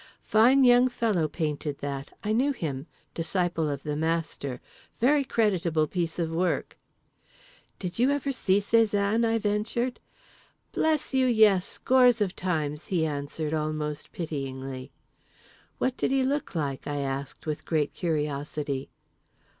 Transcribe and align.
"Fine 0.23 0.63
young 0.63 0.87
fellow 0.89 1.27
painted 1.27 1.77
that. 1.77 2.09
I 2.23 2.33
knew 2.33 2.53
him. 2.53 2.87
Disciple 3.13 3.69
of 3.69 3.83
the 3.83 3.95
master. 3.95 4.59
Very 4.99 5.23
creditable 5.23 5.85
piece 5.85 6.17
of 6.17 6.31
work."—"Did 6.31 7.99
you 7.99 8.09
ever 8.09 8.31
see 8.31 8.57
Cézanne?" 8.57 9.23
I 9.23 9.37
ventured.—"Bless 9.37 11.13
you, 11.13 11.27
yes, 11.27 11.67
scores 11.67 12.19
of 12.19 12.35
times," 12.35 12.87
he 12.87 13.05
answered 13.05 13.53
almost 13.53 14.11
pityingly.—"What 14.11 15.97
did 15.97 16.09
he 16.09 16.23
look 16.23 16.55
like?" 16.55 16.87
I 16.87 16.97
asked, 17.01 17.45
with 17.45 17.63
great 17.65 17.93
curiosity. 17.93 18.89